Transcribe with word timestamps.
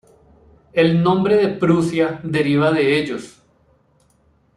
El 0.73 1.03
nombre 1.03 1.37
de 1.37 1.47
Prusia 1.47 2.19
deriva 2.23 2.71
de 2.71 2.97
ellos. 2.97 3.39